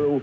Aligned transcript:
Oh, 0.00 0.22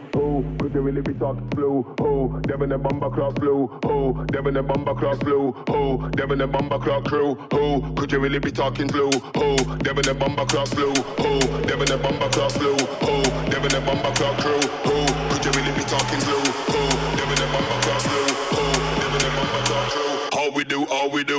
really 0.86 1.02
be 1.02 1.14
talk 1.20 1.38
blue. 1.50 1.84
Oh, 2.00 2.40
Devin 2.42 2.70
the 2.70 2.78
Bomber 2.78 3.10
Clock 3.10 3.36
blue. 3.36 3.70
Oh, 3.84 4.14
Devin 4.28 4.54
the 4.54 4.64
Bomber 4.64 4.94
Clock 4.94 5.20
blue. 5.20 5.54
Oh, 5.68 5.98
Devin 6.12 6.38
the 6.38 6.48
Bomber 6.48 6.80
Clock 6.80 7.06
crew. 7.06 7.38
Oh, 7.52 7.94
could 7.98 8.12
you 8.12 8.20
really 8.20 8.40
be 8.40 8.52
talking 8.52 8.88
blue? 8.88 9.10
Oh, 9.36 9.58
Devin 9.80 10.06
the 10.06 10.14
Bomber 10.14 10.46
Clock 10.46 10.70
blue. 10.72 10.94
Oh, 11.18 11.40
Devin 11.68 11.88
the 11.88 11.98
Bomber 11.98 12.30
Clock 12.30 12.54
blue. 12.54 12.78
Oh, 13.02 13.24
Devin 13.50 13.72
the 13.72 13.82
Bomber 13.82 14.14
Clock 14.16 14.38
crew. 14.38 14.60
Oh, 14.86 15.08
could 15.32 15.44
you 15.44 15.52
really 15.58 15.74
be 15.74 15.84
talking 15.84 16.22
blue? 16.24 16.46
Oh, 16.70 16.92
Devin 17.18 17.38
the 17.42 17.48
Bomber 17.52 17.80
Clock 17.84 18.04
blue. 18.08 18.30
Oh, 18.62 18.74
Devin 19.02 19.22
the 19.26 19.32
Bomber 19.36 19.64
Clock 19.66 19.88
crew. 19.90 20.40
All 20.40 20.52
we 20.54 20.64
do, 20.64 20.86
all 20.88 21.10
we 21.10 21.24
do. 21.24 21.35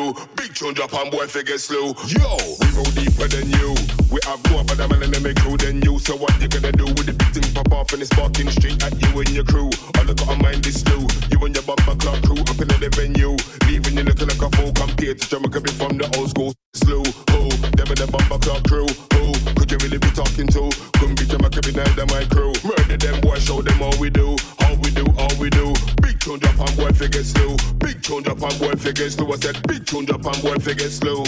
Tune 0.56 0.72
drop 0.72 0.94
and 0.94 1.10
boy 1.10 1.26
figure 1.26 1.58
slow. 1.58 1.92
Yo, 2.08 2.32
we 2.56 2.68
go 2.72 2.82
deeper 2.96 3.28
than 3.28 3.44
you. 3.60 3.76
We 4.08 4.24
have 4.24 4.40
more 4.48 4.64
of 4.64 4.72
them 4.72 4.88
and 4.88 5.12
them 5.12 5.34
crew 5.36 5.58
than 5.58 5.82
you. 5.82 5.98
So 5.98 6.16
what 6.16 6.32
you 6.40 6.48
gonna 6.48 6.72
do 6.72 6.88
with 6.96 7.04
the 7.04 7.12
big 7.12 7.28
thing 7.28 7.44
pop 7.52 7.70
off 7.76 7.92
and 7.92 8.00
it's 8.00 8.08
sparking 8.08 8.48
straight 8.48 8.80
at 8.80 8.96
you 8.96 9.20
and 9.20 9.28
your 9.36 9.44
crew? 9.44 9.68
All 9.68 10.08
I 10.08 10.16
gotta 10.16 10.40
mind 10.40 10.64
is 10.64 10.80
slow. 10.80 11.04
You 11.28 11.44
and 11.44 11.52
your 11.52 11.60
bumper 11.68 11.92
clock 12.00 12.24
crew 12.24 12.40
up 12.40 12.56
in 12.56 12.72
the 12.72 12.88
venue. 12.88 13.36
Leaving 13.68 14.00
you 14.00 14.04
looking 14.08 14.32
like 14.32 14.40
a 14.40 14.48
fool 14.56 14.72
compared 14.72 15.20
to 15.20 15.28
Jamaica 15.28 15.60
be 15.60 15.70
from 15.76 16.00
the 16.00 16.08
old 16.16 16.32
school. 16.32 16.56
Slow, 16.72 17.04
oh, 17.04 17.52
them 17.76 17.92
and 17.92 18.00
the 18.00 18.08
bumper 18.08 18.40
clock 18.40 18.64
crew. 18.64 18.88
Oh, 19.20 19.36
could 19.60 19.68
you 19.68 19.76
really 19.84 20.00
be 20.00 20.08
talking 20.16 20.48
to? 20.56 20.72
Couldn't 20.96 21.20
be 21.20 21.28
Jamaica 21.28 21.60
be 21.68 21.76
neither 21.76 22.08
my 22.08 22.24
crew. 22.32 22.56
Murder 22.64 22.96
them 22.96 23.20
boy, 23.20 23.36
show 23.44 23.60
them 23.60 23.76
all 23.84 23.92
we 24.00 24.08
do. 24.08 24.32
All 24.64 24.76
we 24.80 24.88
do, 24.88 25.04
all 25.20 25.36
we 25.36 25.52
do. 25.52 25.76
Big 26.00 26.16
tune 26.16 26.40
drop 26.40 26.64
and 26.64 26.72
boy 26.80 26.96
figure 26.96 27.20
slow. 27.20 27.60
Tune 28.16 28.22
drop 28.22 28.50
and 28.50 28.58
boy 28.58 28.72
figure 28.76 29.10
slow. 29.10 29.30
I 29.30 29.36
said 29.36 29.68
big 29.68 29.84
tune 29.84 30.06
drop 30.06 30.24
and 30.24 30.42
boy 30.42 30.54
figure 30.54 30.88
slow. 30.88 31.22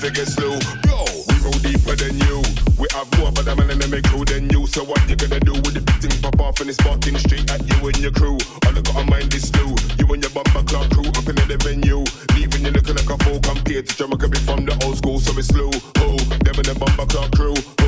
Figure 0.00 0.24
slow. 0.24 0.56
Yo, 0.88 1.04
we 1.28 1.34
go 1.44 1.52
deeper 1.60 1.94
than 1.94 2.16
you. 2.24 2.40
We 2.80 2.88
have 2.96 3.06
more 3.18 3.28
of 3.28 3.44
them 3.44 3.60
and 3.60 3.80
them 3.80 4.02
crew 4.08 4.24
than 4.24 4.48
you. 4.50 4.66
So 4.66 4.82
what 4.82 4.98
you 5.08 5.16
gonna 5.16 5.40
do 5.40 5.52
with 5.52 5.74
the 5.74 5.82
big 5.84 6.00
thing 6.00 6.22
pop 6.22 6.40
off 6.40 6.60
and 6.60 6.68
it's 6.68 6.78
sparking 6.78 7.18
straight 7.18 7.50
at 7.50 7.60
you 7.68 7.78
and 7.88 7.98
your 7.98 8.10
crew? 8.10 8.38
All 8.64 8.72
I 8.72 8.80
gotta 8.80 9.04
mind 9.10 9.34
is 9.34 9.48
slow. 9.48 9.76
You 9.98 10.06
and 10.12 10.22
your 10.22 10.32
bumper 10.32 10.64
clock 10.64 10.90
crew 10.90 11.08
up 11.08 11.28
in 11.28 11.36
the 11.36 11.58
venue. 11.60 12.04
Leaving 12.34 12.64
you 12.64 12.72
looking 12.72 12.96
like 12.96 13.10
a 13.10 13.18
fool 13.24 13.38
compared 13.40 13.86
to 13.86 13.96
Jamaica 13.96 14.28
be 14.28 14.38
from 14.38 14.64
the 14.64 14.74
old 14.84 14.96
school, 14.96 15.20
so 15.20 15.36
it's 15.36 15.48
slow. 15.48 15.70
Oh, 16.00 16.16
them 16.44 16.56
and 16.56 16.66
the 16.66 16.76
bumper 16.80 17.06
clock 17.06 17.30
crew. 17.32 17.79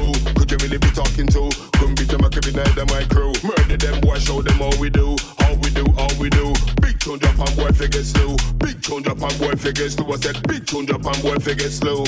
You 0.53 0.59
really 0.59 0.77
be 0.77 0.91
talking 0.91 1.27
to? 1.29 1.49
Couldn't 1.79 1.99
be 1.99 2.05
Jamaica 2.05 2.43
be 2.43 2.53
neither 2.53 2.85
my 2.93 3.03
crew. 3.05 3.33
Murder 3.43 3.79
them, 3.79 3.99
boy, 4.03 4.19
show 4.19 4.43
them 4.43 4.61
all 4.61 4.77
we 4.79 4.91
do. 4.91 5.17
All 5.47 5.57
we 5.63 5.71
do, 5.71 5.83
all 5.97 6.13
we 6.21 6.29
do. 6.29 6.53
Big 6.83 7.01
tune 7.01 7.19
drop 7.19 7.39
and 7.39 7.57
boy 7.57 7.71
figure 7.71 8.03
slow. 8.03 8.37
Big 8.59 8.83
tune 8.83 9.01
drop 9.01 9.23
and 9.23 9.39
boy 9.39 9.53
figure 9.53 9.89
slow. 9.89 10.13
I 10.13 10.17
said 10.17 10.47
big 10.47 10.67
tune 10.67 10.85
drop 10.85 11.07
and 11.07 11.23
boy 11.23 11.37
figure 11.37 11.71
slow. 11.71 12.05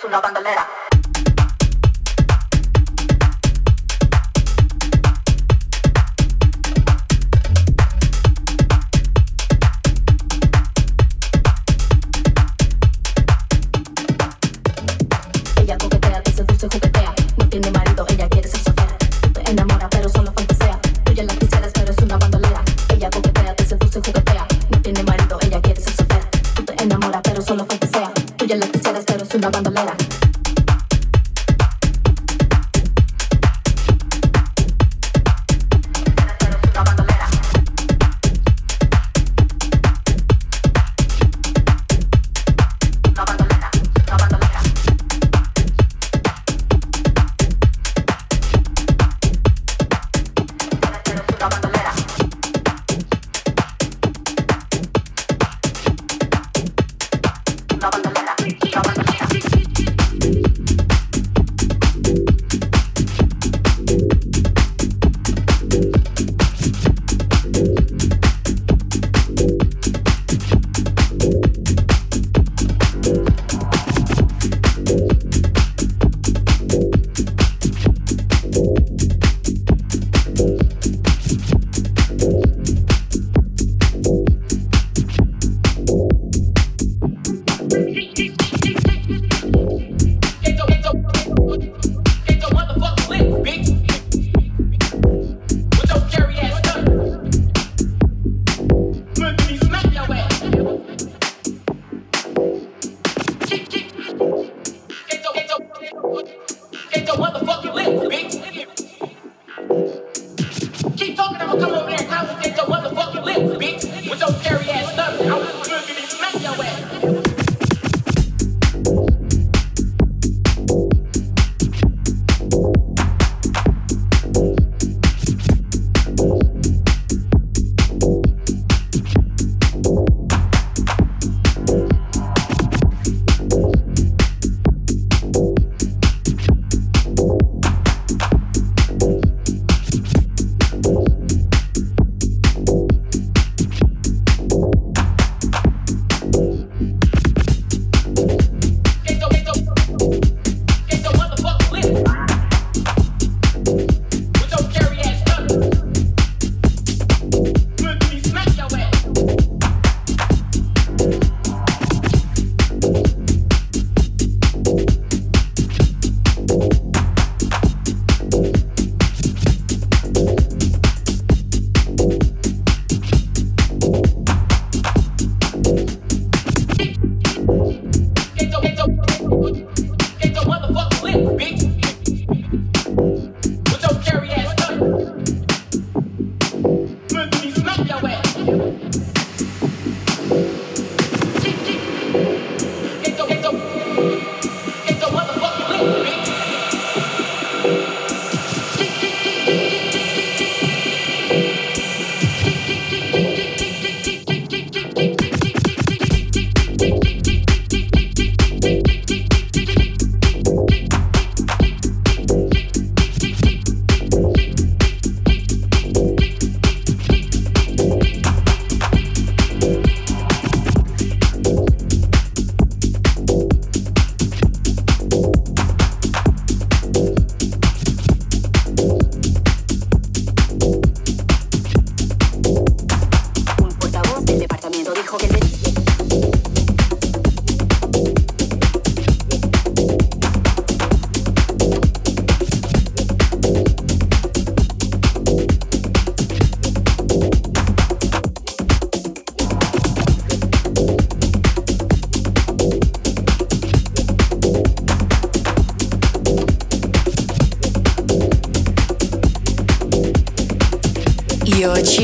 sulla 0.00 0.20
bandolera. 0.20 0.66
Ella 15.56 15.76
coquetea, 15.78 16.22
te 16.22 16.32
seduce, 16.32 16.68
juguetea. 16.68 16.93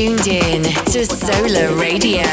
tuned 0.01 0.25
in 0.25 0.63
to 0.63 1.05
Sola 1.05 1.75
Radio. 1.75 2.23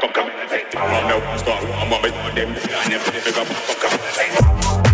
come, 0.00 0.12
come, 0.12 0.30
come. 0.30 0.30
Around 0.76 1.08
now, 1.08 1.36
start, 1.36 1.64
I'm 1.64 1.92
on 1.92 2.02
my 2.02 2.08
them. 2.34 2.50
I 2.50 2.88
never 2.88 3.10
pick 3.10 3.36
up, 3.36 3.46
come, 3.80 3.98
come. 4.80 4.93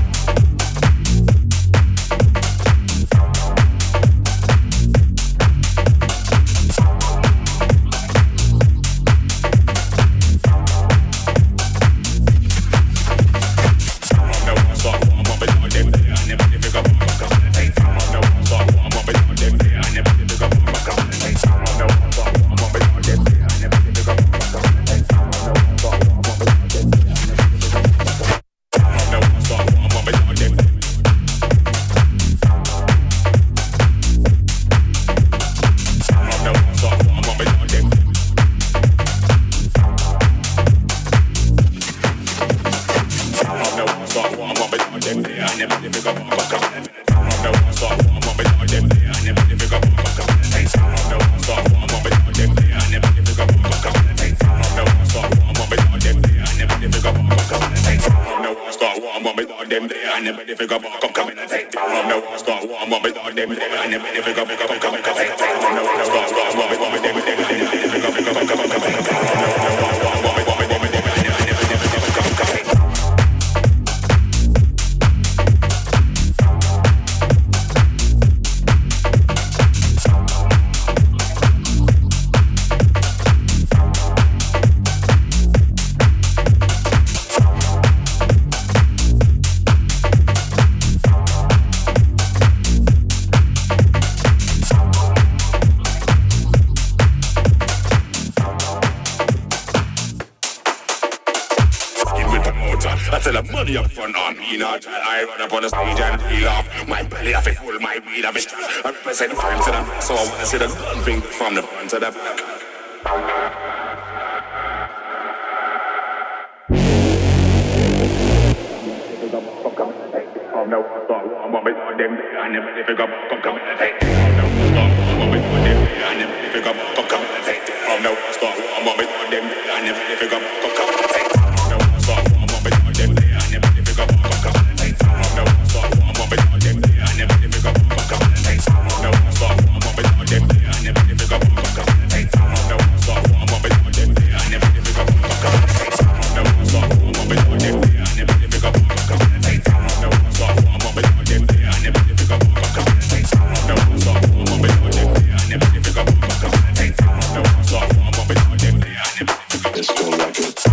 still 159.97 160.11
like 160.11 160.39
it. 160.39 160.70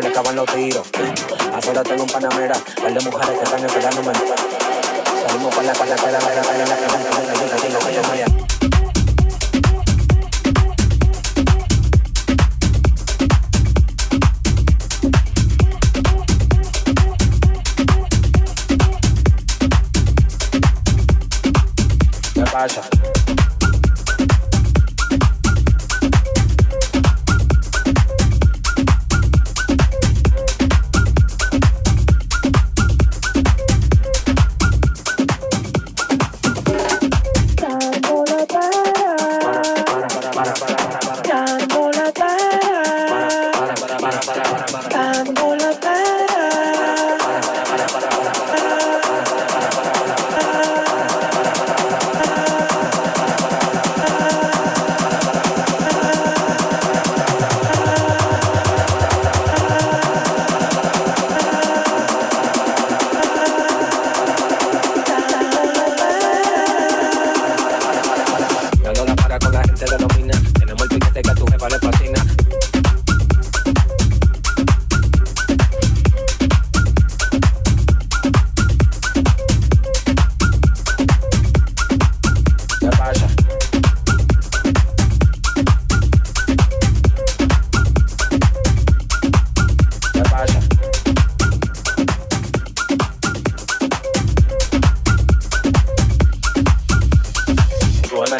le 0.00 0.08
acaban 0.08 0.36
los 0.36 0.46
tiros. 0.46 0.87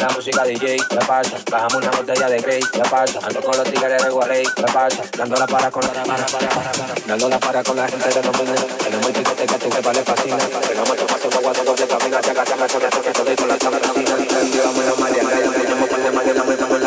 la 0.08 0.14
música 0.14 0.44
DJ, 0.44 0.76
¿qué 0.88 0.96
pasa? 1.06 1.36
Bajamos 1.50 1.74
una 1.74 1.90
botella 1.90 2.28
de 2.28 2.38
Grey, 2.40 2.60
¿qué 2.72 2.80
pasa? 2.90 3.18
Ando 3.22 3.40
con 3.42 3.56
los 3.56 3.64
tigres 3.70 4.02
de 4.02 4.10
Guarey, 4.10 4.44
¿qué 4.56 4.62
pasa? 4.72 5.02
Dando 5.16 5.36
la 5.36 5.46
para 5.46 5.70
con 5.70 5.82
la 5.82 5.92
para, 5.92 6.26
para, 6.26 6.48
para, 6.48 6.72
para. 6.72 6.94
Dando 7.06 7.28
la 7.28 7.38
para 7.38 7.62
con 7.62 7.76
la 7.76 7.88
gente 7.88 8.08
de 8.08 8.22
los 8.22 8.40
miles. 8.40 8.66
Tenemos 8.78 9.06
el 9.06 9.12
que 9.12 9.58
tú 9.58 9.68
que 9.68 9.80
vale 9.80 10.02
fascina. 10.02 10.36
Pegamos 10.36 10.96
tu 10.96 11.06
paso 11.06 11.30
guagua 11.30 11.52
de 11.52 11.62
doble 11.64 11.86
camina. 11.86 12.20
Chaca, 12.20 12.44
chaca, 12.44 12.66
chaca, 12.66 12.90
chaca, 12.90 13.12
todo 13.12 13.46
la 13.46 13.58
chaca, 13.58 13.80
chaca, 13.80 14.04
chaca, 14.04 14.22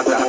chaca, 0.04 0.21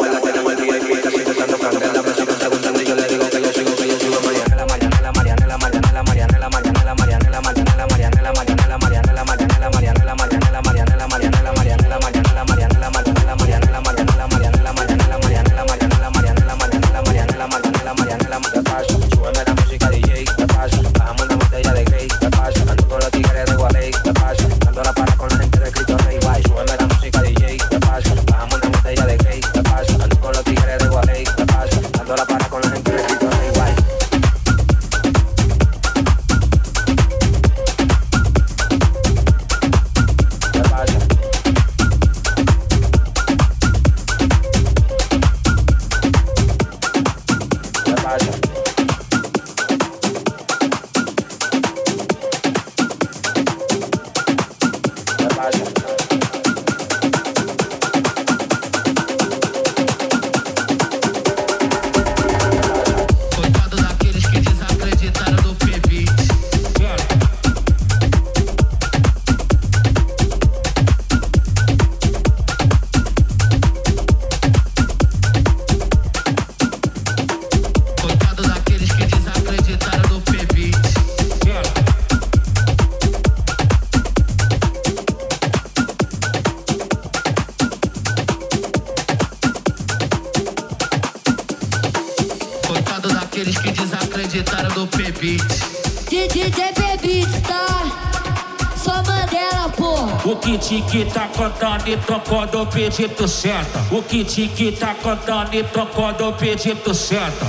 pedido 102.82 103.28
certo. 103.28 103.78
O 103.94 104.02
kit 104.02 104.48
que 104.48 104.72
tá 104.72 104.94
cantando 104.94 105.54
e 105.54 105.62
tocando 105.62 106.28
o 106.28 106.32
pedido 106.32 106.92
certa. 106.94 107.46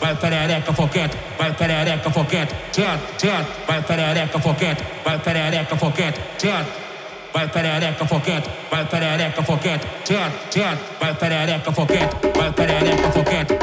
Vai 0.00 0.16
perereca 0.16 0.72
foquete, 0.72 1.16
vai 1.38 1.52
perereca 1.52 2.10
foquete, 2.10 2.52
certo, 2.72 3.20
certo. 3.20 3.46
Vai 3.66 3.82
perereca 3.82 4.38
foquete, 4.40 4.82
vai 5.04 5.18
perereca 5.18 5.76
foquete, 5.76 6.20
certo. 6.38 6.82
Vai 7.32 7.48
perereca 7.48 8.04
foquete, 8.04 8.50
vai 8.70 8.84
perereca 8.84 9.42
foquete, 9.42 9.86
certo, 10.04 10.52
certo. 10.52 10.82
Vai 11.00 11.14
perereca 11.14 11.72
foquete, 11.72 12.16
vai 12.36 12.52
perereca 12.52 13.10
foquete. 13.12 13.61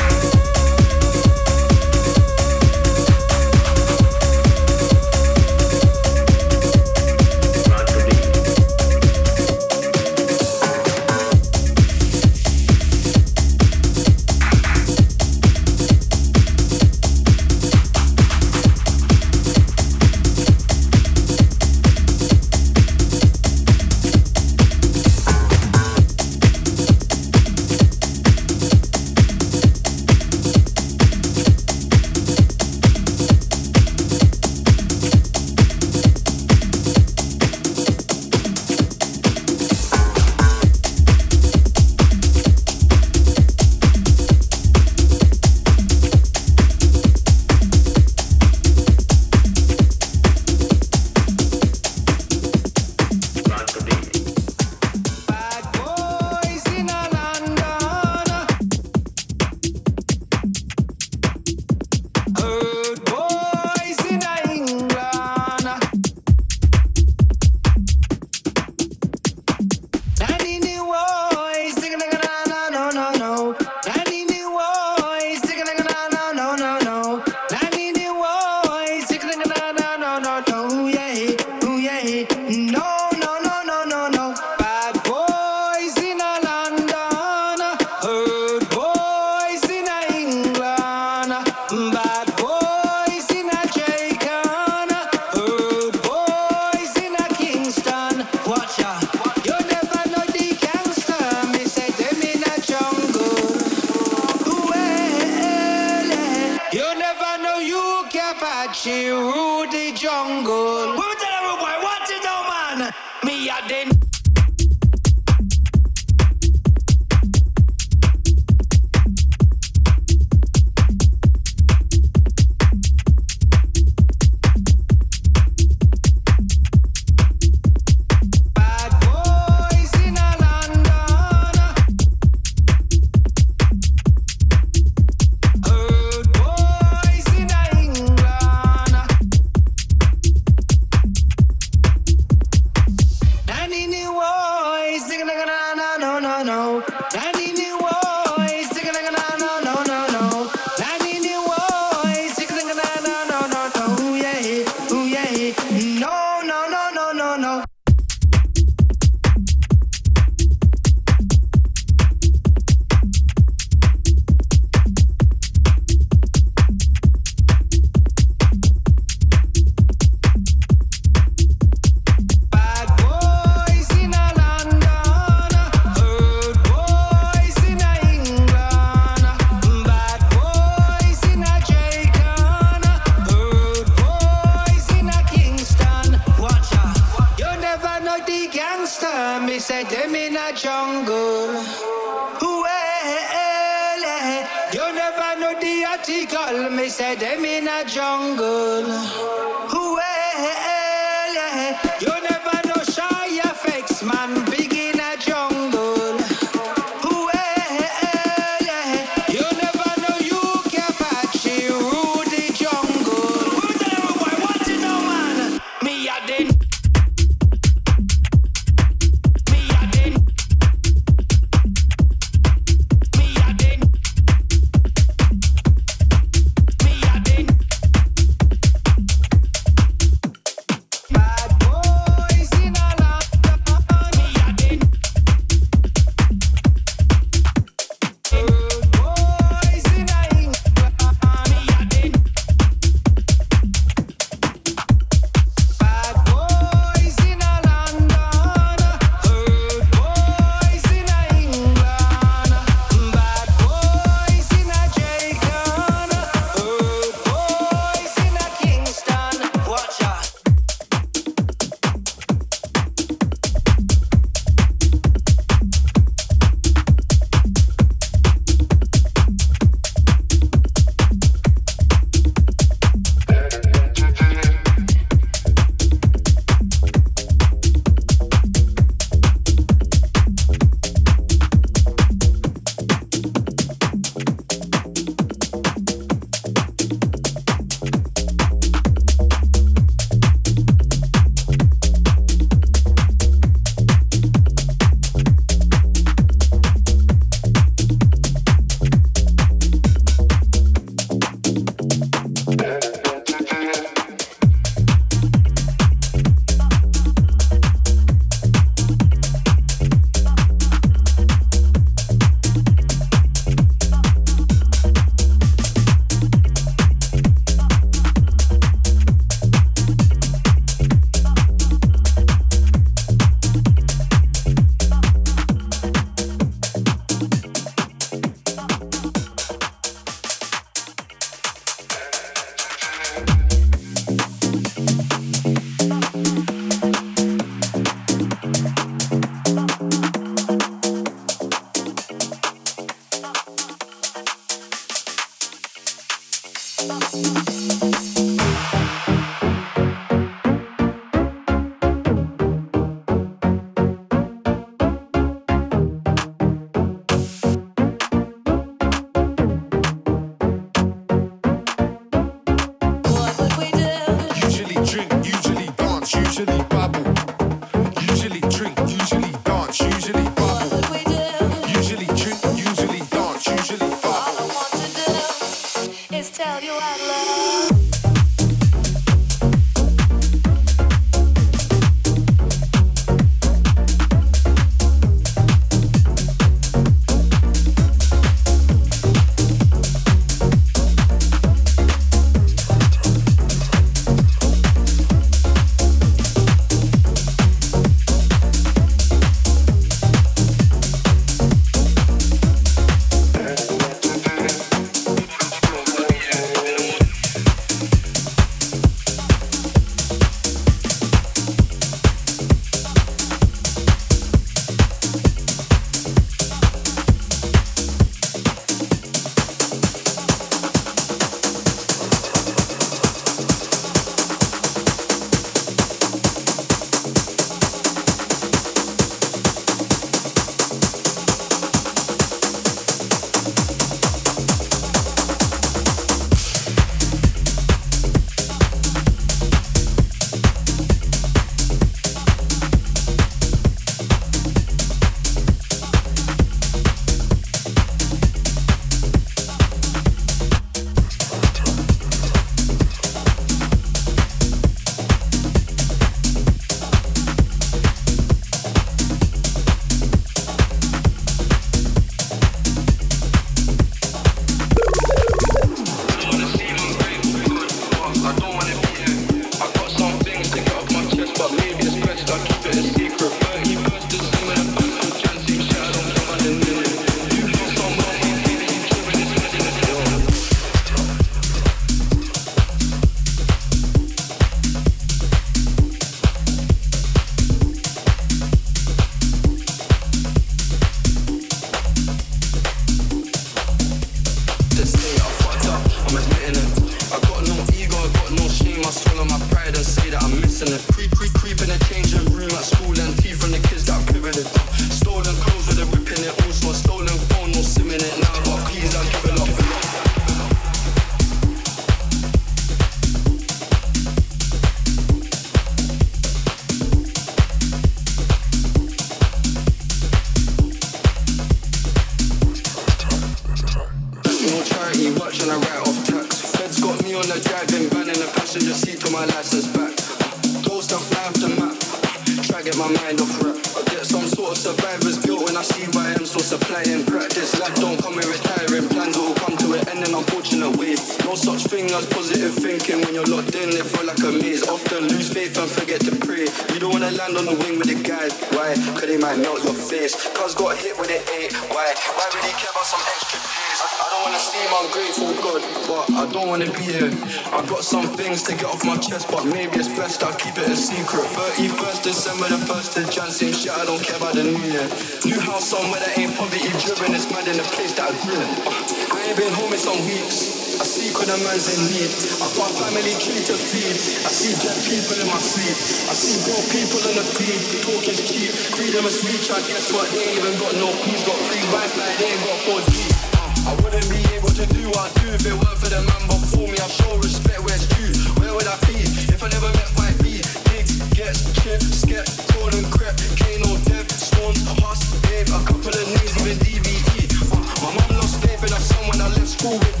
things 558.41 558.59
to 558.59 558.65
get 558.65 558.73
off 558.73 558.85
my 558.85 558.97
chest, 558.97 559.29
but 559.29 559.45
maybe 559.45 559.77
it's 559.77 559.89
best 559.89 560.23
I 560.23 560.33
keep 560.37 560.57
it 560.57 560.67
a 560.69 560.75
secret. 560.75 561.25
31st 561.25 562.01
December, 562.03 562.47
the 562.49 562.59
1st 562.65 563.03
of 563.03 563.11
Jan, 563.11 563.29
same 563.31 563.53
shit, 563.53 563.71
I 563.71 563.85
don't 563.85 564.01
care 564.01 564.17
about 564.17 564.33
the 564.33 564.43
new 564.43 564.57
year. 564.65 564.85
New 565.25 565.39
house 565.39 565.69
somewhere 565.69 565.99
that 565.99 566.17
ain't 566.17 566.33
poverty 566.35 566.69
driven, 566.81 567.13
it's 567.13 567.29
mad 567.29 567.47
in 567.47 567.57
the 567.57 567.67
place 567.77 567.93
that 567.97 568.09
I 568.09 568.13
grew. 568.25 568.37
Uh, 568.37 569.17
I 569.17 569.29
ain't 569.29 569.37
been 569.37 569.53
home 569.53 569.73
in 569.73 569.79
some 569.81 569.99
weeks. 570.05 570.81
I 570.81 570.85
see 570.87 571.13
when 571.13 571.29
a 571.29 571.37
man's 571.45 571.69
in 571.69 571.81
need. 571.93 572.09
I 572.41 572.47
got 572.57 572.71
family 572.73 573.13
tree 573.21 573.43
to 573.45 573.53
feed. 573.53 573.93
I 574.25 574.31
see 574.33 574.55
dead 574.57 574.77
people 574.89 575.17
in 575.21 575.27
my 575.29 575.37
sleep. 575.37 575.77
I 576.09 576.13
see 576.17 576.41
poor 576.41 576.61
people 576.73 577.01
in 577.11 577.15
the 577.21 577.25
feed. 577.37 577.59
Talk 577.85 578.05
is 578.09 578.25
cheap. 578.25 578.49
Freedom 578.73 579.05
is 579.05 579.21
speech, 579.21 579.53
I 579.53 579.61
guess 579.69 579.93
what? 579.93 580.09
They 580.09 580.33
ain't 580.33 580.41
even 580.41 580.57
got 580.57 580.73
no 580.81 580.89
peace. 581.05 581.21
Got 581.27 581.37
free 581.45 581.61
Wi-Fi. 581.69 582.09
They 582.17 582.33
ain't 582.33 582.41
got 582.41 582.57
4G. 582.65 582.95
Uh, 583.37 583.69
I 583.69 583.71
wouldn't 583.83 584.09
be 584.09 584.40
to 584.67 584.73
do 584.73 584.91
if 585.33 585.45
it 585.45 585.53
weren't 585.53 585.79
for 585.79 585.89
the 585.89 586.01
man 586.05 586.23
before 586.27 586.67
me. 586.67 586.77
I 586.77 586.87
show 586.87 587.15
respect 587.17 587.59
where 587.65 587.73
it's 587.73 587.87
due. 587.97 588.13
Where 588.39 588.53
would 588.53 588.67
I 588.67 588.77
be 588.85 589.01
if 589.31 589.41
I 589.41 589.49
never 589.49 589.71
met 589.73 589.89
Fight 589.97 590.17
B? 590.21 590.43
Giggs, 590.69 591.01
Ghetts, 591.15 591.49
chip, 591.63 591.81
skep, 591.81 592.25
Jordan, 592.53 592.85
crep, 592.91 593.15
Kano, 593.39 593.77
Dev, 593.89 594.05
Swans, 594.11 594.61
Huss, 594.83 595.17
Dave, 595.25 595.49
a 595.49 595.59
couple 595.65 595.89
of 595.89 596.05
names, 596.05 596.33
even 596.37 596.57
DVD. 596.61 597.09
Uh, 597.49 597.63
my 597.81 597.89
mum 597.95 598.17
lost 598.17 598.41
faith 598.43 598.61
in 598.61 598.71
when 599.09 599.21
I 599.21 599.27
left 599.33 599.47
school 599.47 599.79
with. 599.79 600.00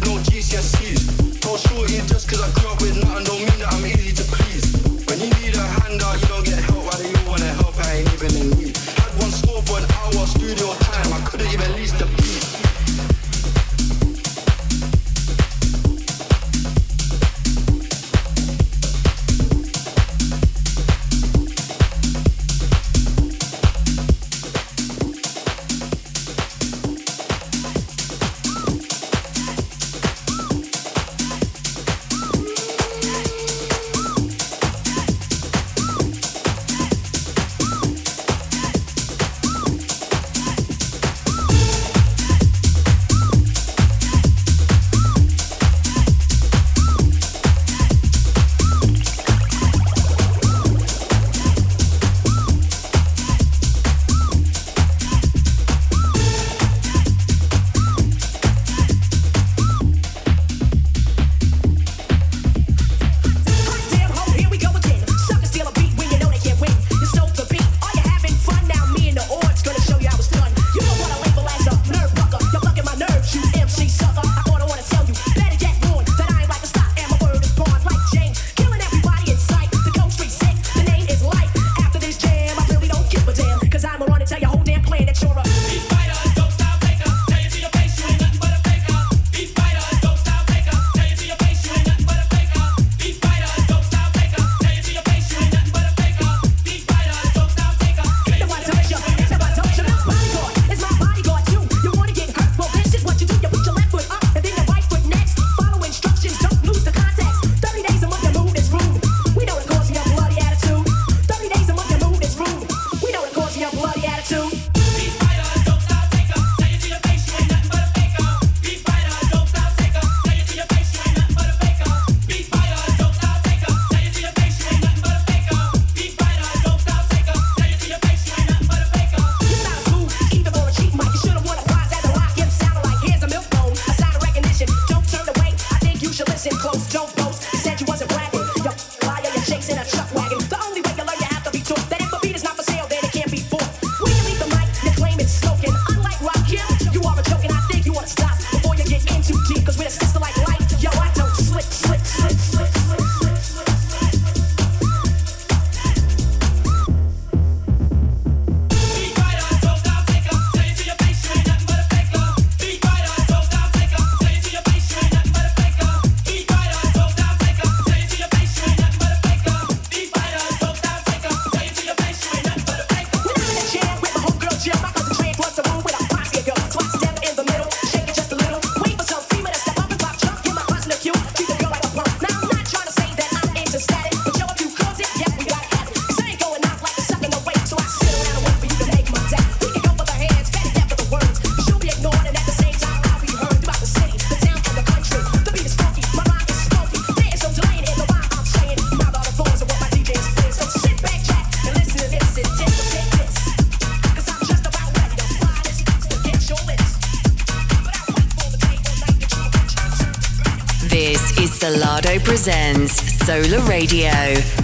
Sola 213.31 213.61
Radio, 213.61 214.11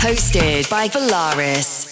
hosted 0.04 0.70
by 0.70 0.90
Volaris. 0.90 1.88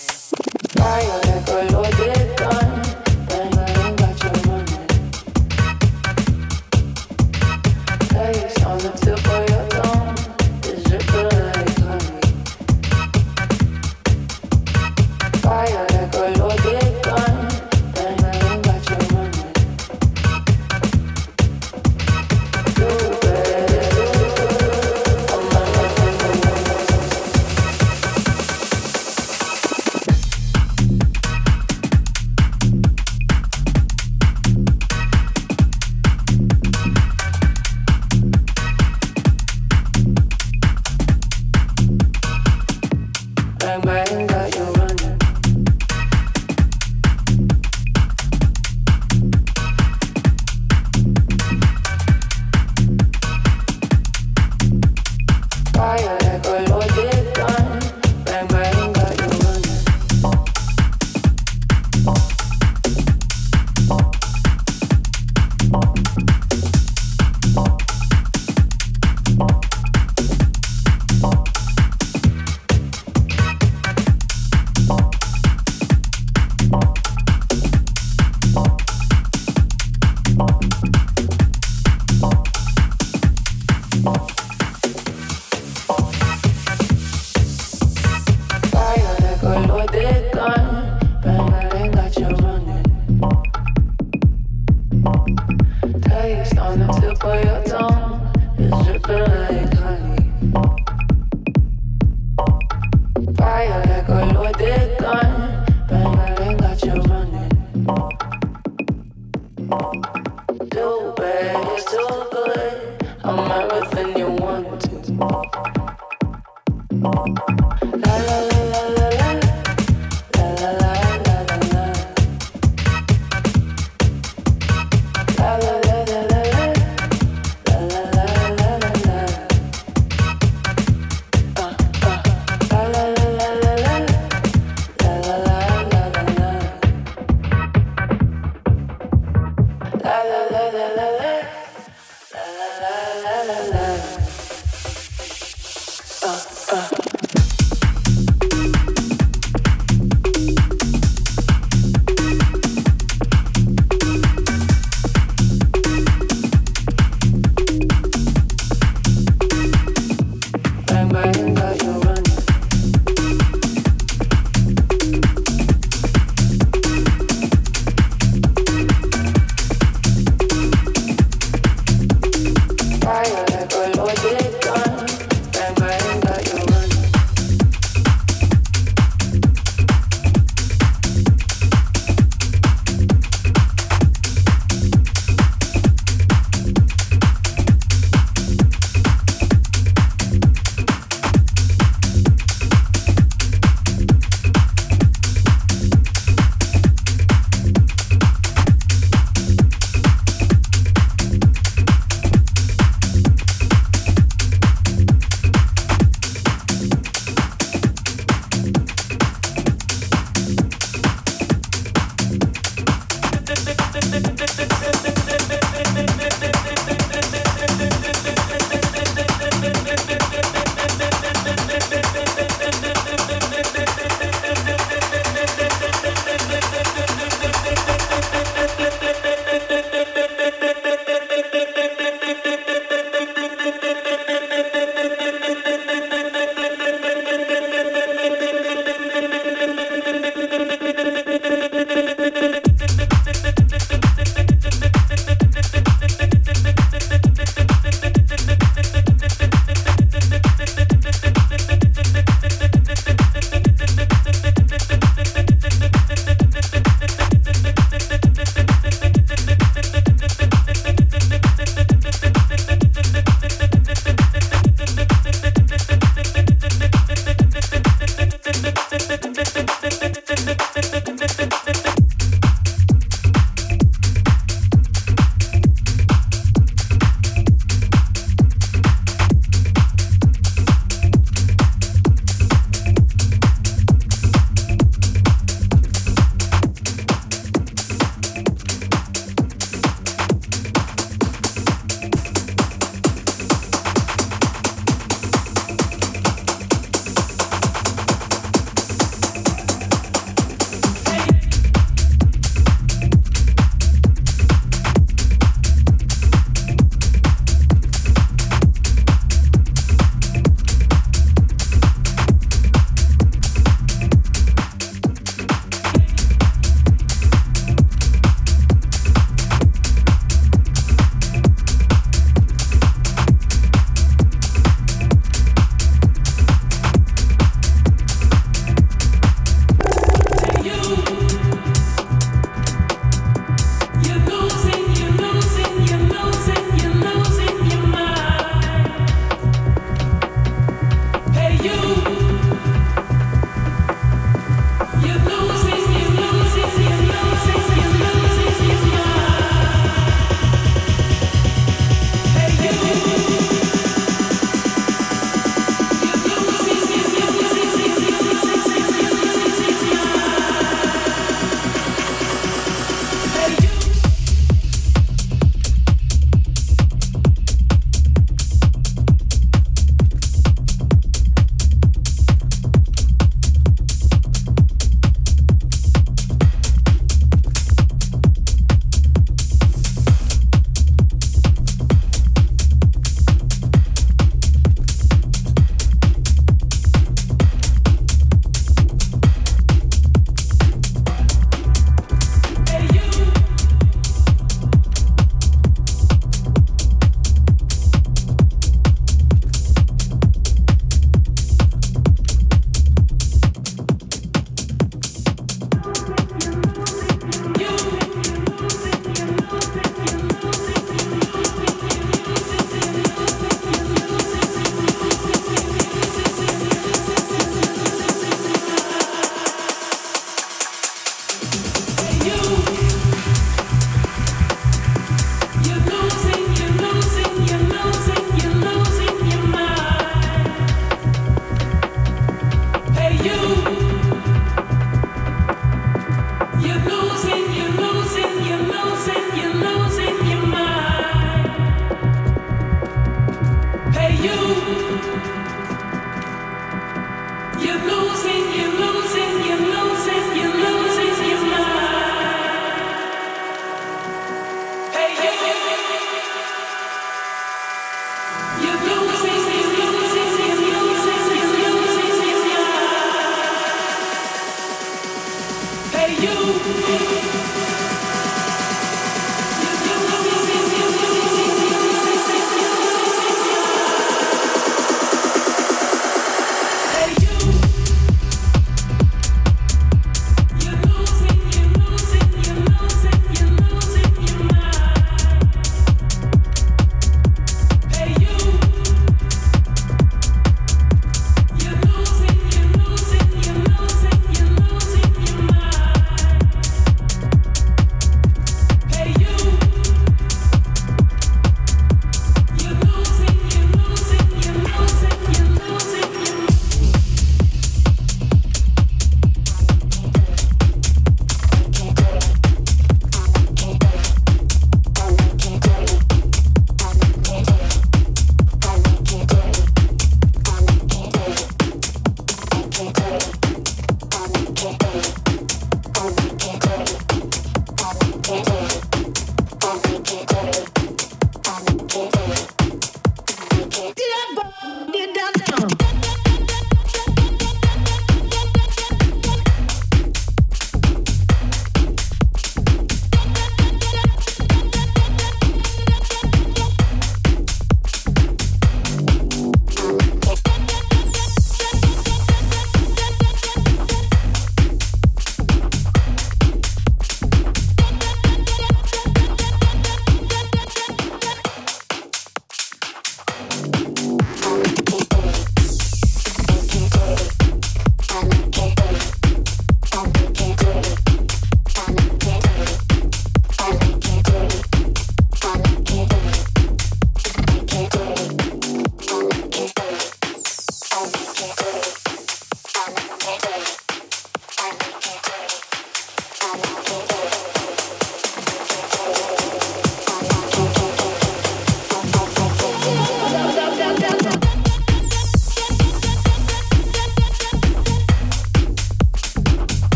Thank 466.08 467.85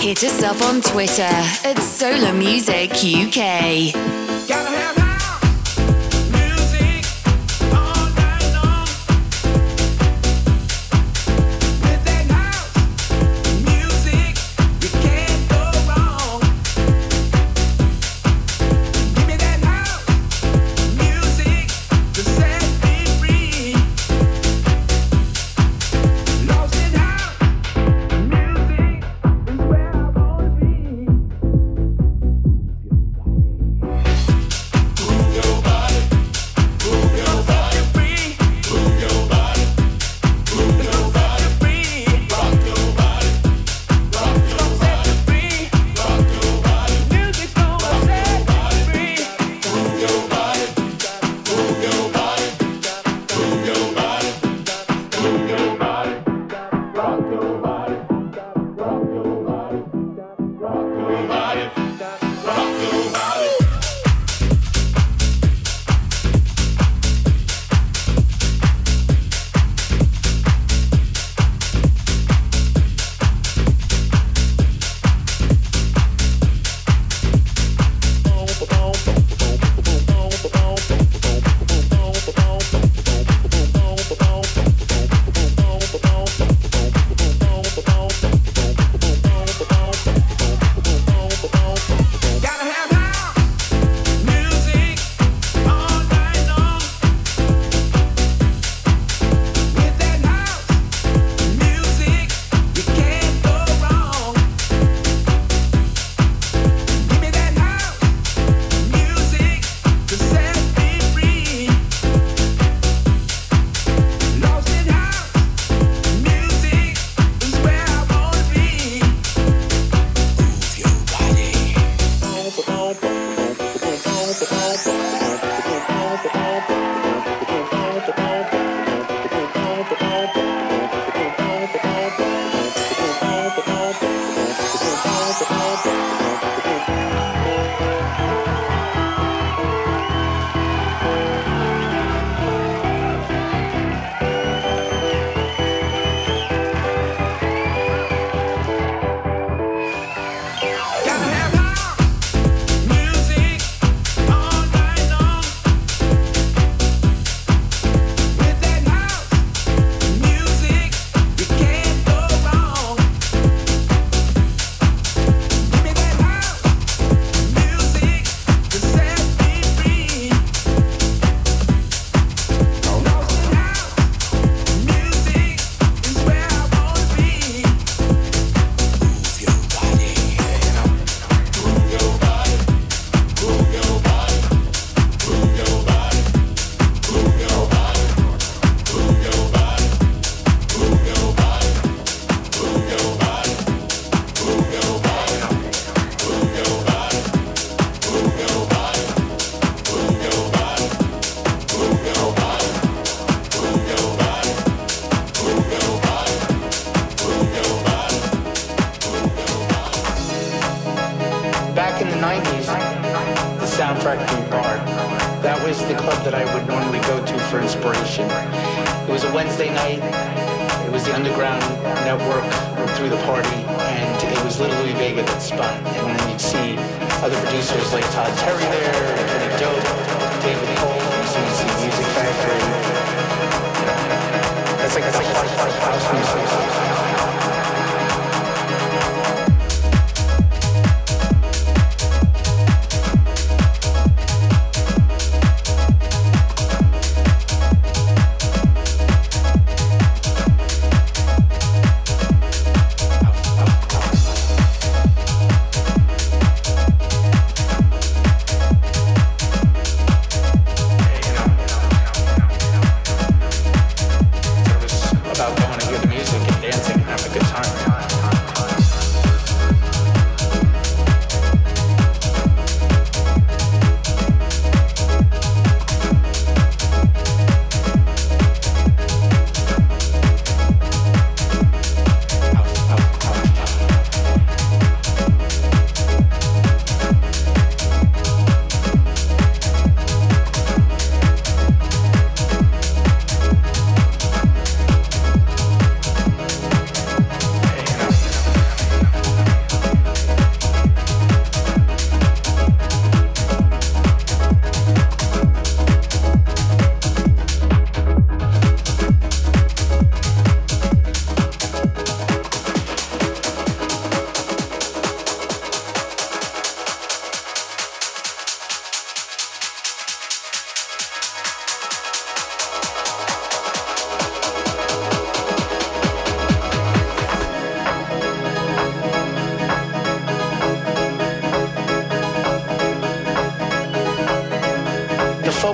Hit 0.00 0.24
us 0.24 0.42
up 0.42 0.62
on 0.62 0.80
Twitter 0.80 1.22
at 1.22 1.78
Sola 1.78 2.32
Music 2.32 2.90
UK. 3.04 4.99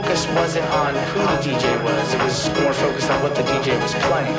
Focus 0.02 0.28
wasn't 0.36 0.68
on 0.77 0.93
who 1.09 1.20
the 1.20 1.40
DJ 1.40 1.64
was. 1.82 2.12
It 2.12 2.20
was 2.20 2.52
more 2.60 2.74
focused 2.74 3.09
on 3.09 3.23
what 3.23 3.35
the 3.35 3.40
DJ 3.48 3.81
was 3.81 3.94
playing. 4.05 4.36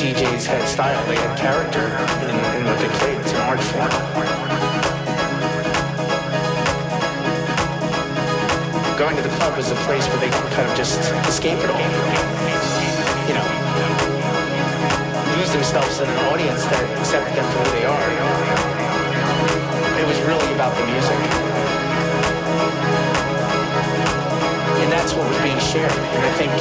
DJs 0.00 0.46
had 0.46 0.66
style, 0.66 1.04
they 1.06 1.16
had 1.16 1.36
character 1.36 1.84
in, 2.24 2.32
in 2.56 2.64
what 2.64 2.78
they 2.80 2.88
played. 2.96 3.20
It's 3.20 3.32
an 3.32 3.40
art 3.44 3.60
form. 3.60 3.92
Going 8.96 9.16
to 9.16 9.22
the 9.22 9.34
club 9.36 9.54
was 9.58 9.70
a 9.70 9.76
place 9.84 10.08
where 10.08 10.20
they 10.24 10.30
could 10.32 10.52
kind 10.56 10.64
of 10.64 10.74
just 10.74 10.98
escape 11.28 11.60
it 11.60 11.68
all. 11.68 11.76
You 13.28 13.36
know, 13.36 13.48
lose 15.36 15.52
themselves 15.52 16.00
in 16.00 16.08
an 16.08 16.24
audience 16.32 16.64
that 16.72 16.80
accepted 16.96 17.36
them 17.36 17.44
for 17.52 17.58
who 17.68 17.70
they 17.76 17.84
are. 17.84 18.08
It 20.00 20.08
was 20.08 20.18
really 20.22 20.54
about 20.54 20.74
the 20.74 20.86
music. 20.86 21.49
That's 25.00 25.14
what 25.14 25.26
was 25.26 25.40
being 25.40 25.58
shared. 25.58 25.90
And 26.12 26.22
I 26.28 26.32
think 26.36 26.52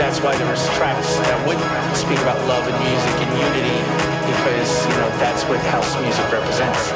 that's 0.00 0.22
why 0.24 0.34
there 0.34 0.48
was 0.48 0.64
tracks 0.80 1.12
that 1.28 1.36
would 1.44 1.60
speak 1.92 2.16
about 2.24 2.40
love 2.48 2.64
and 2.64 2.72
music 2.80 3.16
and 3.20 3.30
unity 3.36 3.76
because, 4.32 4.88
you 4.88 4.96
know, 4.96 5.12
that's 5.20 5.44
what 5.44 5.60
house 5.68 5.92
music 6.00 6.24
represents. 6.32 6.88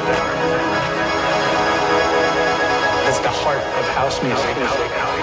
That's 3.05 3.21
the 3.21 3.29
heart 3.29 3.61
of 3.61 3.85
house 3.93 4.17
music. 4.25 5.14